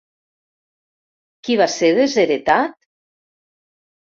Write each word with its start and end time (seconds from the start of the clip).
Qui 1.43 1.57
va 1.61 1.67
ser 1.75 1.91
desheretat? 2.01 2.75